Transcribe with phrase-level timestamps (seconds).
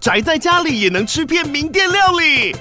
[0.00, 2.54] 宅在家里也能吃遍名店料理。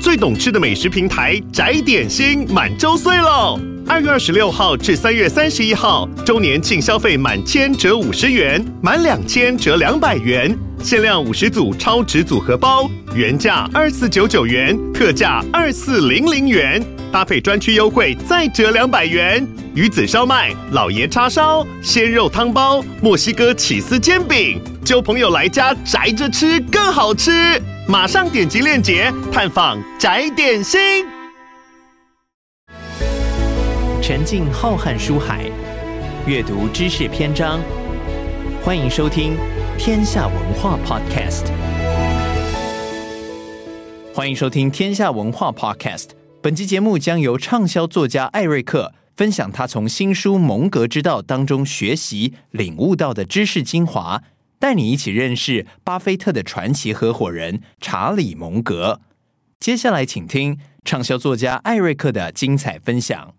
[0.00, 3.60] 最懂吃的美食平台宅点心满周岁喽！
[3.86, 19.46] 二月二十六号至三月三十一号，周年庆消费满千折五十元，满两千折两百元，限量五十组超值组合包，原价二四九九元，特价二四零零元，搭配专区优惠再折两百元。
[19.74, 27.30] 鱼子烧麦、老爷叉烧、鲜肉汤包、墨西哥起司煎饼，揪朋友来家宅着吃更好吃。
[27.86, 30.80] 马上点击链接探访宅点心。
[34.02, 35.44] 沉浸浩瀚书海，
[36.26, 37.60] 阅读知识篇章。
[38.64, 39.34] 欢迎收听
[39.78, 41.44] 《天下文化 Podcast》。
[44.14, 46.04] 欢迎收听《天下文化 Podcast》。
[46.40, 54.22] 本期节目将由畅销作家艾瑞克分享他从新书《蒙格之道》当中学习领悟到的知识精华。
[54.58, 59.00] 带你一起认识巴菲特的传奇合伙人查理·蒙格。
[59.60, 63.34] 接下来，请听畅销作家艾瑞克的精彩分享。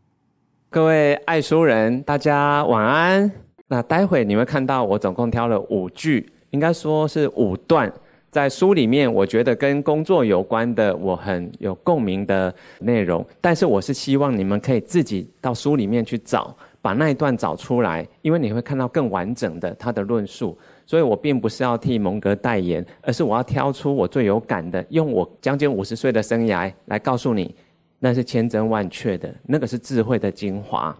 [0.70, 3.30] 各位爱书人，大家晚安。
[3.68, 7.92] 那待会你会看到我总共挑了五句，应该说是五段，
[8.32, 13.26] 在书里面我觉得跟工作有关的，我很有共鸣的内容。
[13.42, 20.58] 但是我是希望你们可以自己到书里面去找，把那一段找出来，因为你会看到更完整的他的论述。
[20.90, 27.54] 所以我并不是要替蒙格代言，而是我要挑出我最有感的，用我将近五十岁的生涯来告诉你，
[28.00, 30.98] 那是千真万确的，那个是智慧的精华。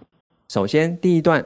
[0.50, 1.44] 首先，第一段，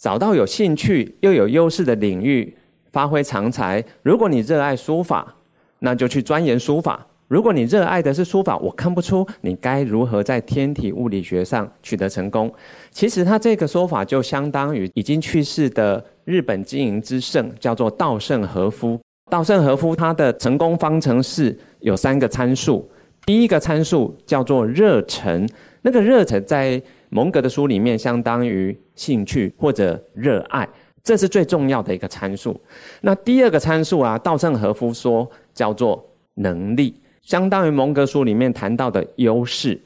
[0.00, 2.56] 找到有兴趣又有优势的领域，
[2.90, 3.84] 发挥长才。
[4.02, 5.36] 如果你热爱书法，
[5.80, 7.06] 那就去钻研书法。
[7.26, 12.50] 如果你热爱的是书法，我看不出你该如何在天体物理学上取得成功。
[12.90, 19.00] 其实他这个说法就相当于已经去世的日本经营之圣，叫做稻盛和夫。
[19.30, 22.86] 稻盛和夫他的成功方程式有三个参数，
[23.24, 25.48] 第一个参数叫做热忱，
[25.80, 30.68] 那个热忱在蒙格的书里面相当于兴趣或者热爱，
[31.02, 32.54] 这是最重要的一个参数。
[33.00, 36.94] 那第二个参数啊，稻盛和夫说叫做能力。
[37.22, 39.80] 相当于蒙格书里面谈到的优势。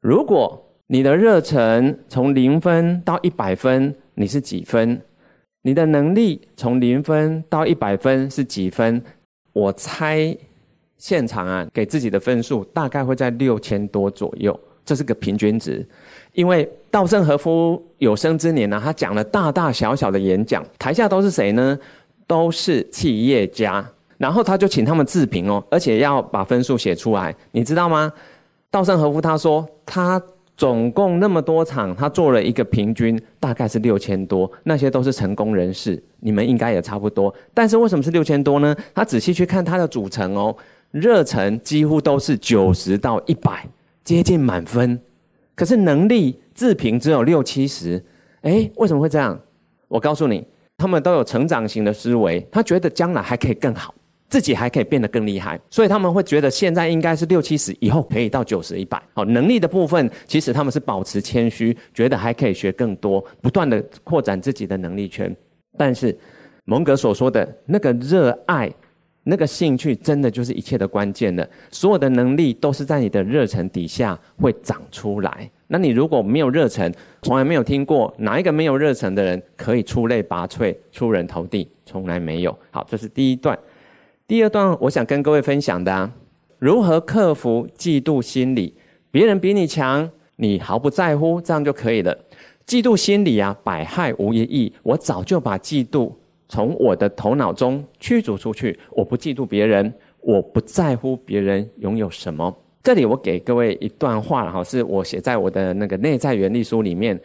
[0.00, 5.00] 如果你的热忱从零分到一百分，你是几分？
[5.62, 9.02] 你的能力从零分到一百分是几分？
[9.52, 10.36] 我猜
[10.96, 15.86] 现场啊，给自己的分数大概会在六千多左右，这是个平均值。
[16.32, 21.78] 因为稻盛和夫有生之年呢、他讲了大大小小的演讲，台下都是谁呢？
[22.26, 23.84] 都是企业家。
[24.16, 28.12] 然后他就请他们自评哦，而且要把分数写出来，你知道吗？
[28.70, 30.22] 稻盛和夫他说，他
[30.60, 37.34] 总共那么多场，他做了一个平均，大概是六千多，那些都是成功人士，你们应该也差不多。
[37.54, 38.76] 但是为什么是六千多呢？
[38.94, 40.54] 他仔细去看他的组成哦，
[40.90, 43.66] 热忱几乎都是九十到一百，
[44.04, 45.00] 接近满分，
[45.54, 48.04] 可是能力自评只有六七十，
[48.42, 49.40] 诶，为什么会这样？
[49.88, 53.94] 我告诉你，他们都有成长型的思维，他觉得将来还可以更好。
[54.30, 59.02] 自己还可以变得更厉害，所以他们会觉得现在应该是六七十，以后可以到九十一百。
[59.12, 65.34] 好，能力的部分其实他们是保持谦虚，觉得还可以学更多，不断地扩展自己的能力圈。
[65.76, 66.16] 但是
[66.64, 68.72] 蒙格所说的那个热爱、
[69.24, 71.44] 那个兴趣，真的就是一切的关键了。
[71.72, 75.50] 所有的能力都是在你的热忱底下会长出来。
[75.66, 76.92] 那你如果没有热忱，
[77.22, 82.56] 从来没有听过哪一个没有热忱的人可以出类拔萃、出人头地，从来没有。
[82.70, 83.58] 好，这是第一段。
[84.30, 86.08] 第二段，我想跟各位分享的啊，
[86.60, 88.72] 如何克服嫉妒心理？
[89.10, 92.16] 别人比你强，你毫不在乎，这样就可以了。
[92.64, 94.72] 嫉妒心理啊，百害无一益。
[94.84, 96.12] 我早就把嫉妒
[96.48, 98.78] 从我的头脑中驱逐出去。
[98.92, 102.56] 我不嫉妒别人，我不在乎别人拥有什么。
[102.84, 107.20] 这里我给各位一段话哈，是我写在我的那个内在原理书里面。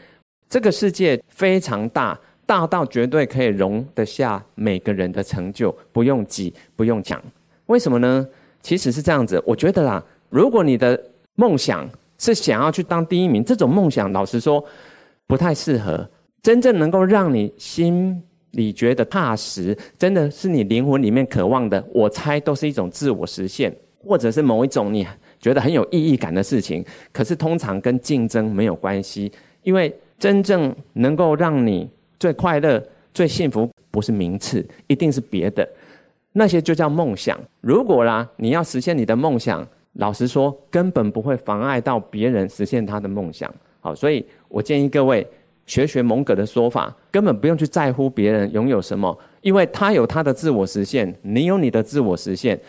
[0.49, 2.19] 这个世界非常大。
[2.45, 7.21] 大到绝对可以容得下每个人的成就，不用挤，不用抢。
[7.65, 8.27] 为什么呢？
[8.61, 10.99] 其实是这样子，我觉得啦，如果你的
[11.35, 11.87] 梦想
[12.17, 14.63] 是想要去当第一名，这种梦想，老实说
[15.27, 16.07] 不太适合。
[16.41, 18.21] 真正能够让你心
[18.51, 25.05] 里觉得踏实，真的是你灵魂里面渴望的，我猜都是一种自我实现，或者是某一种你
[25.39, 26.85] 觉得很有意义感的事情。
[27.11, 29.31] 可是通常跟竞争没有关系，
[29.63, 31.89] 因为真正能够让你
[32.19, 32.81] 最快乐、
[33.13, 35.67] 最幸福不是名次，一定是别的。
[36.33, 37.39] 那些就叫梦想。
[37.61, 43.53] 如果啦，你要实现你的梦想，老实说，根本不会妨碍到别人实现他的梦想。
[43.79, 45.25] 好，所以我建议各位
[45.65, 52.59] 学学蒙格的说法，根本不用去在乎别人拥有什么，因为他有他的自我实现，你有你的自我实现。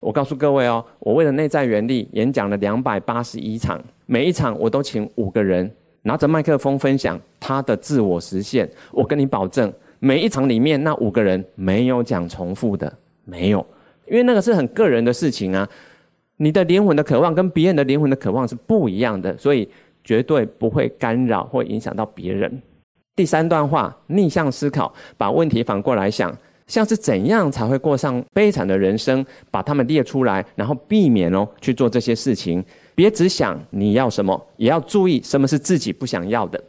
[0.00, 5.68] 我告诉各位哦，我为了内在原力演讲了两百八十一场，每一场我都请五个人
[6.06, 8.68] 拿着麦克风分享他的自我实现。
[8.92, 12.90] 我跟你保证，每一场里面那五个人没有讲重复的，
[13.24, 13.58] 没有，
[14.06, 15.68] 因为那个是很个人的事情啊。
[16.36, 19.68] 你的灵魂的渴望跟别人的灵魂的渴望是不一样的，所以
[20.04, 22.62] 绝对不会干扰或影响到别人。
[23.16, 26.32] 第三段话，逆向思考，把问题反过来想。
[26.68, 29.24] 像是怎样才会过上悲惨的人生？
[29.50, 32.64] 把他们列出来，然后避免哦去做这些事情。
[32.96, 36.60] 别只想你要什么，也要注意什么是自己不想要的。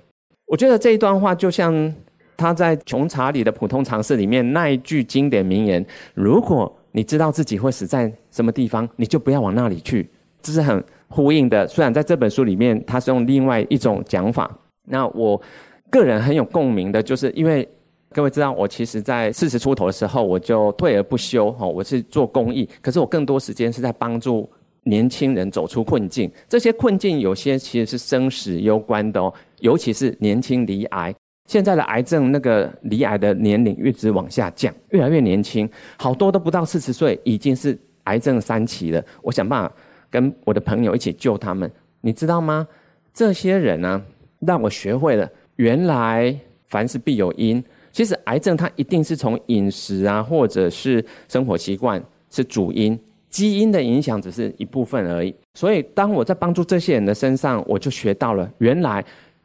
[0.45, 1.91] 我觉得这一段话就像
[2.35, 5.83] 他在《穷查理的普通常识》里面那一句经典名言：
[6.13, 10.07] 如果你知道自己会死在什么地方，你就不要往那里去。
[10.41, 11.67] 这是很呼应的。
[11.67, 15.41] 虽然在这本书里面他是用另外一种讲法，那我
[15.89, 17.67] 个人很有共鸣的，就是因为。
[18.13, 22.67] 各位知道，我其实，在四十出头的时候，我就退而不休，哈，我是做公益。
[22.81, 24.49] 可是我更多时间是在帮助
[24.87, 26.31] 年轻人走出困境。
[26.49, 31.13] 这些困境有些其实是生死攸关的哦，尤其是年轻罹癌。
[31.47, 39.01] 现在的癌症那个罹癌的年龄一直往下降，越来越年轻，好多都不到四十岁，已经是癌症三期了。
[39.21, 39.73] 我想办法
[40.09, 42.67] 跟我的朋友一起救他们，你知道吗？
[43.13, 44.01] 这些人呢，
[44.39, 46.37] 让我学会了，原来
[46.67, 47.63] 凡事必有因。
[47.93, 55.33] 其实癌症它一定是从饮食啊，或者是生活习惯是主因，基因的影响只是一部分而已。
[55.53, 59.03] 所以当我在帮助这些人的身上，我就学到了，原来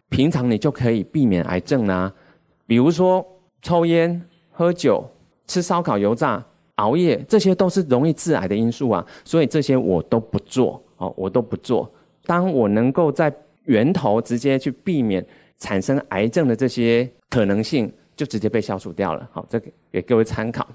[0.09, 2.13] 平常你就可以避免癌症啊。
[2.67, 3.27] 比如说
[3.61, 4.21] 抽烟、
[4.51, 5.05] 喝酒、
[5.47, 6.45] 吃烧烤、油炸、
[6.77, 9.07] 熬夜，这些都是容易致癌的因素啊。
[9.25, 11.91] 所以这些我都不做哦，我都不做。
[12.25, 13.33] 当我能够在
[13.65, 15.25] 源头直接去避免
[15.59, 17.93] 产生癌症的这些可能性。
[18.15, 19.27] 就直接被消除掉了。
[19.33, 20.69] 好，这个给各位参考。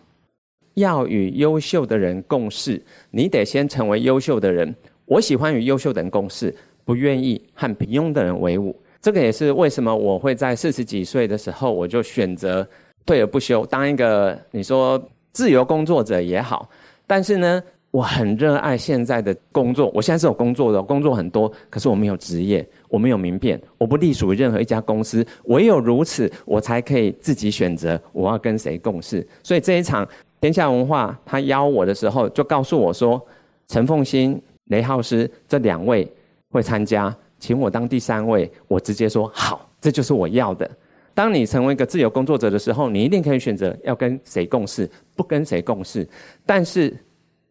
[0.77, 4.73] 要与优秀的人共事，你得先成为优秀的人。
[5.05, 6.53] 我喜欢与优秀的人共事，
[6.85, 8.75] 不愿意和平庸的人为伍。
[9.01, 12.67] 这个也是为什么我会在四十几岁的时候，我就选择
[13.05, 15.01] 退而不休，当一个你说
[15.31, 16.69] 自由工作者也好。
[17.07, 19.89] 但是呢，我很热爱现在的工作。
[19.95, 22.67] 我现在是有工作的，工作很多，可是我没有职业。
[22.89, 29.27] 我没有名片，我不隶属于任何一家公司，唯有如此，我才可以自己选择我要跟谁共事。
[29.43, 30.07] 所以这一场
[30.39, 33.21] 天下文化他邀我的时候，就告诉我说，
[33.67, 36.09] 陈凤馨、雷浩斯这两位
[36.49, 38.49] 会参加，请我当第三位。
[38.67, 40.69] 我直接说好，这就是我要的。
[41.13, 46.07] 当你成为一个自由工作者的时候，你一定可以选择要跟谁共事，不跟谁共事。
[46.45, 46.95] 但是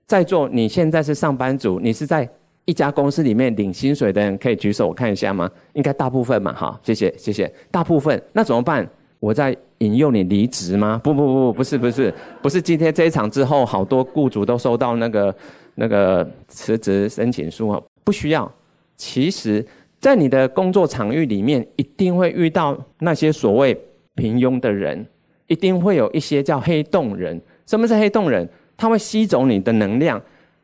[0.06, 2.29] 在座你现在是上班族，你是在。
[2.69, 5.49] 一家公司里面领薪水的人可以举手，我看一下吗？
[5.75, 7.49] 应该大部分嘛，好，谢谢，谢谢。
[7.71, 8.85] 大部分，那怎么办？
[9.21, 11.00] 我在引诱你离职吗？
[11.02, 12.61] 不不不，不是不是不是。
[12.62, 15.34] 今天这一场之后，好多雇主都收到那个
[15.75, 18.50] 那个辞职申请书啊，不需要。
[18.96, 19.64] 其实，
[20.00, 23.78] 在你的工作场域里面，一定会遇到那些所谓
[24.14, 25.06] 平庸的人，
[25.46, 27.40] 一定会有一些叫黑洞人。
[27.67, 28.49] 什么是黑洞人？
[28.76, 30.20] 他会吸走你的能量。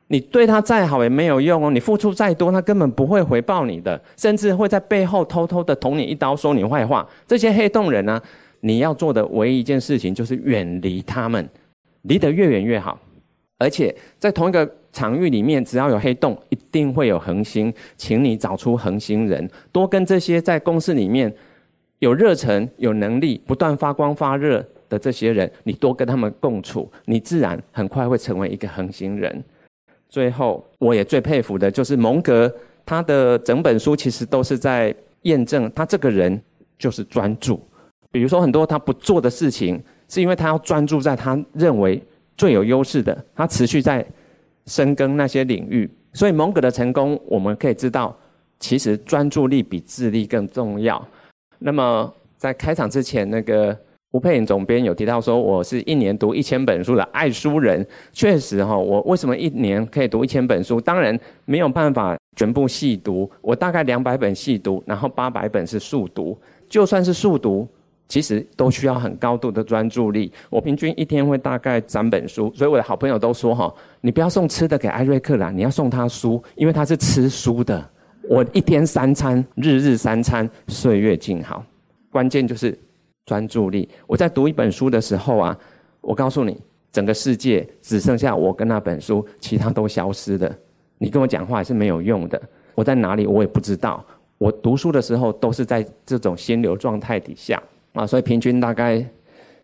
[0.08, 7.06] 你对他再好也没有用哦，你付出再多，他根本不会回报你的，甚至会在背后偷偷的捅你一刀，说你坏话。
[7.26, 8.20] 这些黑洞人呢，
[8.64, 11.48] 你要做的唯一一件事情就是远离他们，
[12.02, 12.98] 离得越远越好。
[13.58, 21.32] 而且在同一个场域里面，只要有黑洞，一定会有恒星，请你找出恒星人，多跟这些在公司里面
[21.98, 29.42] 有热忱、有能力、不断发光发热的这些人，你多跟他们共处，你自然很快会成为一个恒星人。
[30.08, 32.52] 最后，我也最佩服的就是蒙格，
[32.84, 36.40] 他的整本书其实都是在验证他这个人
[36.78, 37.60] 就是专注。
[38.12, 42.00] 比如说，很多他不做的事情，是因为他要专注在他认为
[42.36, 44.06] 最有优势的，他持续在
[44.66, 45.90] 深耕那些领域。
[46.12, 48.16] 所以，蒙格的成功，我们可以知道，
[48.60, 51.04] 其实专注力比智力更重要。
[51.58, 53.76] 那么，在开场之前，那个。
[54.12, 57.82] 吴佩颖总编有提到说，我是一年读一千本书的爱书人。
[58.12, 60.78] 确实哈，我为什么一年可以读一千本书？
[60.78, 66.36] 当然没有办法全部细读，我大概两百本细读，然后八百本是速读。
[66.68, 67.66] 就算是速读，
[68.12, 70.30] 其实都需要很高度的专注力。
[70.50, 77.82] 我平均一天会大概三本书，所以我的好朋友都说哈，你不要送吃的给艾瑞克啦，你要送他书，因为他是吃书的。
[78.28, 81.64] 我一天三餐，日日三餐，岁月静好。
[82.10, 82.78] 关键就是。
[83.24, 83.88] 专注力。
[84.08, 85.56] 我在读一本书的时候啊，
[86.00, 90.52] 我告诉你，整个世界只剩下我跟那本书，其他都消失了。
[90.98, 92.42] 你跟我讲话也是没有用的。
[92.74, 94.04] 我在哪里，我也不知道。
[94.38, 97.62] 我读书的时候都是在这种心流状态底下
[97.92, 99.04] 啊，所以平均大概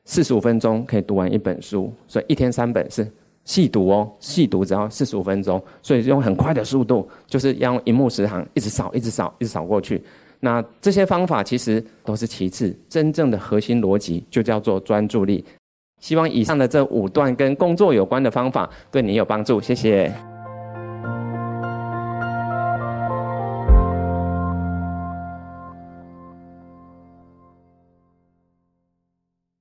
[0.05, 3.11] 四十五分钟可以读完一本书，所以一天三本是
[3.45, 10.03] 细读哦，细读只要四十五分钟，所以用很快的速度，就是要用萤幕十行一直扫，一直扫，一直扫过去。
[10.41, 15.45] 那这些方法其实都是其次，真正的核心逻辑就叫做专注力。
[16.01, 20.38] 希望以上的这五段跟工作有关的方法对你有帮助，谢谢。